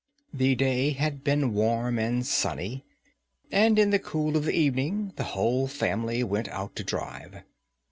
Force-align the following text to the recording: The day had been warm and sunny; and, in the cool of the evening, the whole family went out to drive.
The 0.33 0.55
day 0.55 0.93
had 0.93 1.23
been 1.23 1.53
warm 1.53 1.99
and 1.99 2.25
sunny; 2.25 2.83
and, 3.51 3.77
in 3.77 3.91
the 3.91 3.99
cool 3.99 4.35
of 4.35 4.45
the 4.45 4.53
evening, 4.55 5.13
the 5.15 5.23
whole 5.37 5.67
family 5.67 6.23
went 6.23 6.47
out 6.47 6.75
to 6.77 6.83
drive. 6.83 7.43